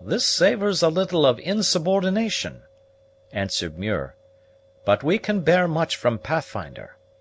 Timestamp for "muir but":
3.76-5.02